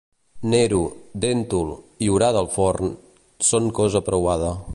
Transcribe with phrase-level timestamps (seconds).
[0.53, 0.79] Nero,
[1.25, 1.69] déntol
[2.07, 2.93] i orada al forn,
[3.51, 4.55] són cosa preuada.